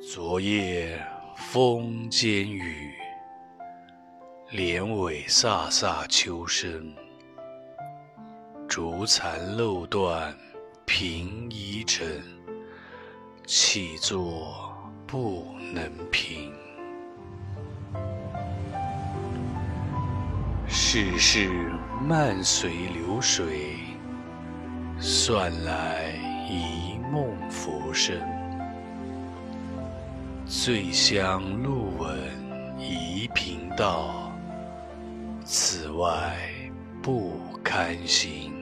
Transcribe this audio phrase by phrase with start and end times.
[0.00, 0.96] 昨夜
[1.34, 2.92] 风兼雨，
[4.52, 6.94] 帘尾飒飒秋声。
[8.68, 10.32] 竹残漏断
[10.86, 12.22] 平移尘，
[13.44, 14.72] 气作
[15.04, 16.52] 不能平。
[20.68, 21.50] 世事
[22.00, 23.74] 漫随流水，
[25.00, 26.12] 算来
[26.48, 28.37] 一梦浮生。
[30.50, 32.18] 醉乡路闻
[32.78, 34.32] 疑频道，
[35.44, 36.34] 此外
[37.02, 38.57] 不堪行。